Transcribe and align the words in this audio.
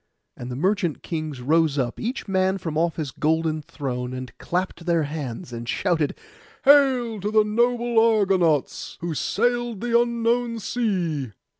And 0.35 0.49
the 0.49 0.55
merchant 0.55 1.03
kings 1.03 1.41
rose 1.41 1.77
up, 1.77 1.99
each 1.99 2.27
man 2.27 2.57
from 2.57 2.75
off 2.75 2.95
his 2.95 3.11
golden 3.11 3.61
throne, 3.61 4.13
and 4.15 4.35
clapped 4.39 4.87
their 4.87 5.03
hands, 5.03 5.53
and 5.53 5.69
shouted, 5.69 6.17
'Hail 6.65 7.19
to 7.19 7.29
the 7.29 7.43
noble 7.43 7.99
Argonauts, 7.99 8.97
who 9.01 9.13
sailed 9.13 9.79
the 9.81 10.01
unknown 10.01 10.57
sea! 10.57 11.33